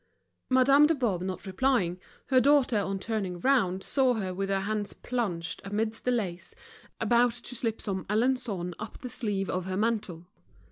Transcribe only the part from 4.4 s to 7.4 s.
her hands plunged amidst the lace, about